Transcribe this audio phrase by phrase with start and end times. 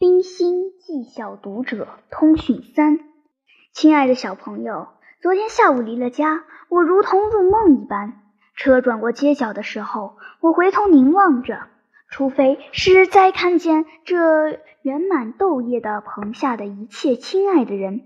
[0.00, 3.00] 冰心技校读者通讯三，
[3.74, 4.88] 亲爱的小朋友，
[5.20, 8.22] 昨天下午离了家，我如同入梦一般。
[8.56, 11.66] 车转过街角的时候，我回头凝望着，
[12.08, 18.00] 除非是再看见这圆满豆叶的棚下的一切亲爱的人，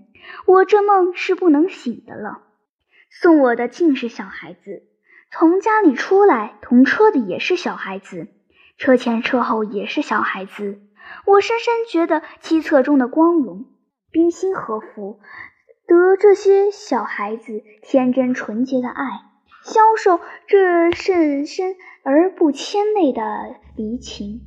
[0.47, 2.41] 我这梦是不能醒的了。
[3.09, 4.83] 送我的竟是小孩子，
[5.31, 8.27] 从家里出来同车的也是小孩子，
[8.79, 10.81] 车前车后也是小孩子。
[11.27, 13.65] 我深深觉得七册中的光荣，
[14.11, 15.21] 冰心和福
[15.87, 19.05] 得这些小孩子天真纯洁的爱，
[19.65, 24.41] 消受这甚深而不牵累的离情。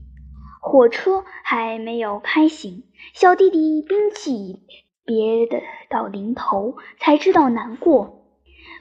[0.60, 4.64] 火车还没有开行，小弟弟冰气
[5.06, 8.26] 憋得到临头，才知道难过，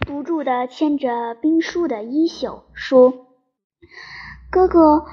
[0.07, 3.27] 不住地牵着冰叔的衣袖说
[4.51, 5.05] ：“哥哥，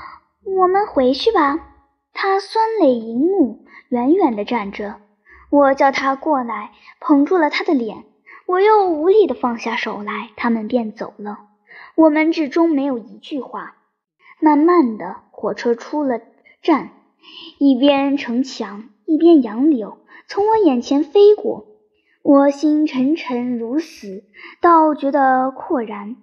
[0.46, 1.70] 我们回去吧。”
[2.14, 5.02] 他酸泪盈目，远远地站着。
[5.50, 8.06] 我叫他过来，捧住了他的脸。
[8.46, 11.40] 我又无力地放下手来，他们便走了。
[11.96, 13.76] 我们之中没有一句话。
[14.40, 16.20] 慢慢的，火车出了
[16.62, 16.90] 站，
[17.58, 21.66] 一边城墙，一边杨柳从我眼前飞过。
[22.22, 24.24] 我心沉沉如死，
[24.62, 26.16] 倒觉得阔然。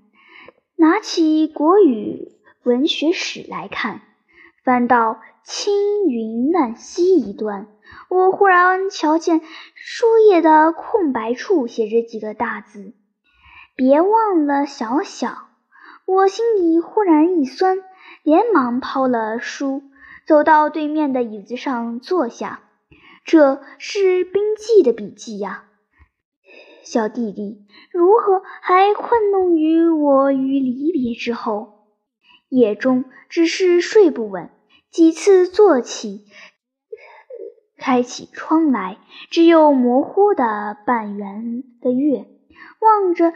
[0.76, 4.00] 拿起国语文学史来看。
[4.62, 5.20] 翻到
[5.52, 7.66] 青云乱溪一段，
[8.08, 9.40] 我忽然瞧见
[9.74, 12.94] 书页的空白处写着几个大字
[13.74, 15.48] ：“别忘了小小。”
[16.06, 17.78] 我心里忽然一酸，
[18.22, 19.82] 连忙抛了书，
[20.24, 22.60] 走到对面的椅子上坐下。
[23.24, 25.64] 这是冰记的笔记呀，
[26.84, 31.88] 小弟弟如何还困弄于我于离别之后？
[32.48, 34.48] 夜中只是睡不稳，
[34.90, 36.26] 几次坐起，
[37.78, 38.98] 开起窗来，
[39.30, 42.26] 只有模糊的半圆的月，
[42.80, 43.32] 望着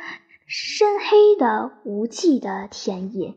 [0.46, 3.36] 深黑的无际的田野。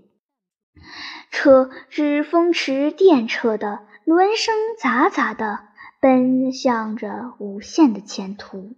[1.29, 5.59] 车是风驰电掣的，轮声杂杂的，
[6.01, 8.75] 奔向着无限的前途。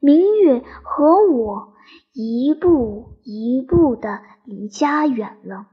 [0.00, 1.74] 明月和我
[2.14, 5.66] 一步一步的离家远了。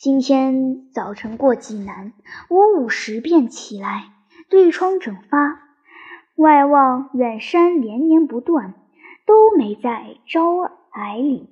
[0.00, 2.12] 今天早晨过济南，
[2.48, 4.12] 我午时便起来，
[4.48, 5.58] 对窗整发，
[6.36, 8.74] 外望远山连绵不断，
[9.26, 11.50] 都没在招霭里。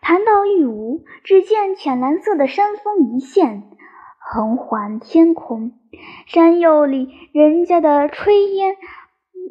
[0.00, 3.62] 谈到玉吴，只见浅蓝色的山峰一线，
[4.18, 5.70] 横环天空，
[6.26, 8.74] 山坳里人家的炊烟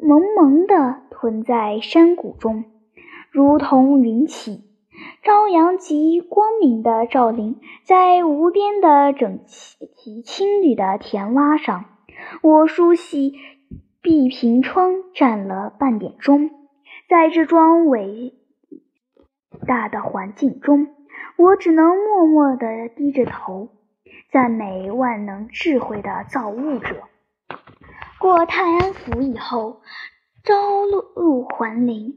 [0.02, 2.66] 蒙蒙地屯在山谷中，
[3.30, 4.65] 如同云起。
[5.22, 11.84] 朝阳及光明的照临在无边的整齐青绿的田洼上，
[12.42, 13.34] 我梳洗
[14.00, 16.50] 碧屏窗站了半点钟，
[17.08, 18.34] 在这桩伟
[19.66, 20.88] 大的环境中，
[21.36, 23.70] 我只能默默地低着头，
[24.30, 27.02] 赞美万能智慧的造物者。
[28.18, 29.82] 过泰安府以后，
[30.44, 32.14] 朝露还林，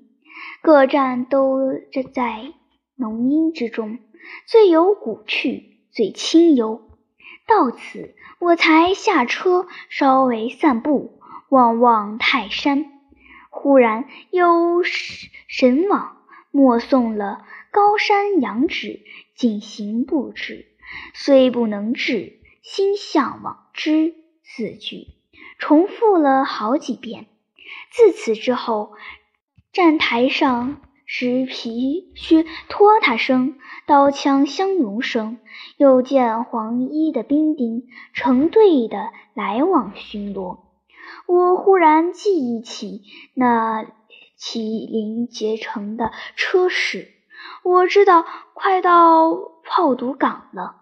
[0.62, 1.74] 各站都
[2.14, 2.54] 在。
[3.00, 4.00] 浓荫之中，
[4.46, 6.82] 最有古趣，最清幽。
[7.48, 11.18] 到此，我才下车，稍微散步，
[11.48, 12.92] 望望泰山。
[13.50, 14.84] 忽然有
[15.48, 16.18] 神往，
[16.52, 19.00] 默诵了“高山仰止，
[19.34, 20.66] 景行不止，
[21.14, 25.08] 虽不能至，心向往之”四句，
[25.58, 27.28] 重复了好几遍。
[27.92, 28.92] 自此之后，
[29.72, 30.82] 站台上。
[31.12, 33.56] 石皮靴拖沓声，
[33.88, 35.40] 刀枪相拥声，
[35.76, 40.60] 又见黄衣的兵丁成队的来往巡逻。
[41.26, 43.02] 我忽然记忆起
[43.34, 43.86] 那
[44.38, 47.08] 麒麟结成的车驶，
[47.64, 50.76] 我知道快到炮堵港了。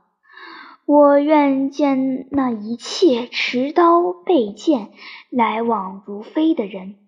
[0.85, 4.89] 我愿见那一切持刀背剑
[5.29, 7.06] 来往如飞的人。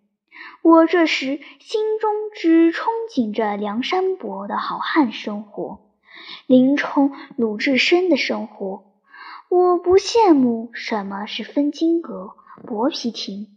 [0.62, 5.80] 我这时心中只憧憬着梁山伯的好汉生活，
[6.48, 8.84] 林冲、鲁智深的生活。
[9.50, 12.36] 我不羡慕什么是分金阁、
[12.68, 13.48] 薄皮亭，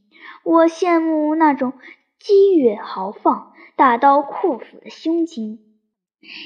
[0.45, 1.73] 我羡慕那种
[2.19, 5.59] 激越豪放、大刀阔斧的胸襟。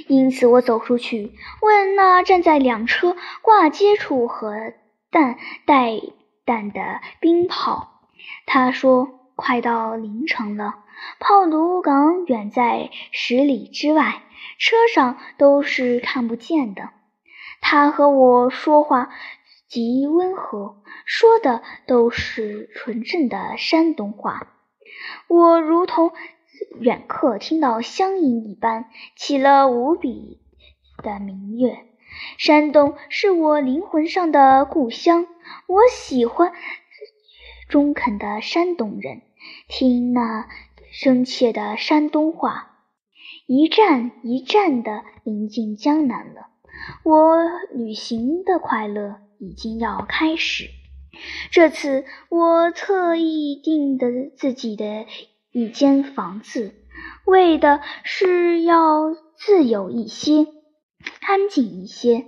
[0.09, 4.73] 因此，我走出去问那站在两车挂接处和
[5.11, 5.37] 淡
[5.67, 6.01] 带
[6.45, 8.01] 弹的兵炮，
[8.47, 9.21] 他说。
[9.37, 10.77] 快到凌晨了，
[11.21, 14.23] 炮堵港远在十里之外，
[14.59, 16.89] 车上都是看不见的。
[17.61, 19.11] 他和我说话，
[19.69, 24.55] 极温和，说的都是纯正的山东话。
[25.29, 26.13] 我如同
[26.81, 28.87] 远客听到乡音一般，
[29.17, 30.41] 起了无比
[31.03, 31.85] 的明悦。
[32.39, 35.27] 山东是我灵魂上的故乡，
[35.67, 36.53] 我喜欢
[37.69, 39.23] 中肯的山东人，
[39.69, 40.49] 听那
[40.93, 42.73] 深切的山东话。
[43.47, 46.49] 一站一站的临近江南了，
[47.05, 47.39] 我
[47.73, 50.69] 旅行的快乐已经要开始。
[51.51, 55.07] 这次我特意订的自己的
[55.53, 56.75] 一间房子，
[57.25, 60.47] 为的是要自由一些，
[61.21, 62.27] 安静一些，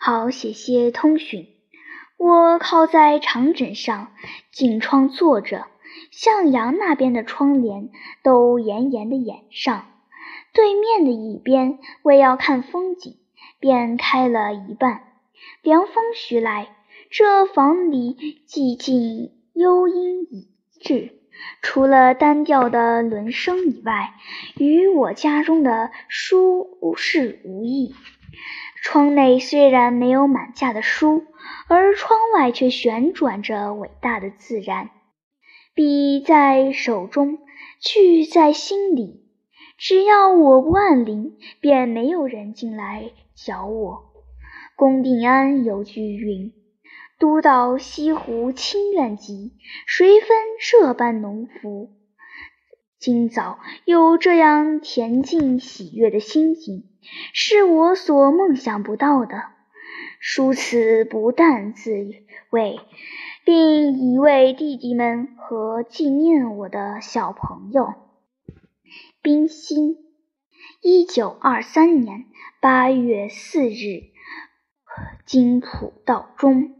[0.00, 1.48] 好写些通讯。
[2.16, 4.12] 我靠在长枕上，
[4.52, 5.66] 近窗坐着，
[6.10, 7.90] 向阳那边的窗帘
[8.22, 9.86] 都严严的掩上。
[10.52, 13.16] 对面的一边，为要看风景，
[13.60, 15.04] 便开了一半。
[15.62, 16.68] 凉风徐来，
[17.10, 20.48] 这房里寂静幽阴已
[20.80, 21.12] 至，
[21.62, 24.14] 除了单调的轮声以外，
[24.56, 27.94] 与我家中的舒适无异。
[28.82, 31.26] 窗内虽然没有满架的书，
[31.68, 34.90] 而窗外却旋转着伟大的自然。
[35.74, 37.38] 笔在手中，
[37.80, 39.24] 句在心里。
[39.78, 44.12] 只要我不按铃，便没有人进来搅我。
[44.76, 46.52] 龚定安有句云
[47.18, 49.52] ：“独到西湖清苑集，
[49.86, 50.28] 谁分
[50.60, 51.90] 这般浓福？”
[52.98, 56.84] 今早有这样恬静喜悦的心情，
[57.32, 59.44] 是我所梦想不到的。
[60.22, 61.90] 书此不但自
[62.50, 62.78] 慰，
[63.46, 67.94] 并以慰弟弟们和纪念我的小朋友。
[69.22, 69.96] 冰心，
[70.82, 72.26] 一九二三年
[72.60, 74.10] 八月四日，
[75.24, 76.79] 金浦道中。